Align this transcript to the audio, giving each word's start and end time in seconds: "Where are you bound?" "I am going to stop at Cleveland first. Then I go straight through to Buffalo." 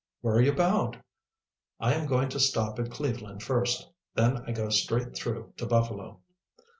"Where 0.21 0.33
are 0.33 0.41
you 0.41 0.53
bound?" 0.53 0.97
"I 1.79 1.93
am 1.93 2.07
going 2.07 2.29
to 2.29 2.39
stop 2.39 2.79
at 2.79 2.89
Cleveland 2.89 3.43
first. 3.43 3.87
Then 4.15 4.37
I 4.47 4.51
go 4.51 4.69
straight 4.69 5.15
through 5.15 5.53
to 5.57 5.67
Buffalo." 5.67 6.21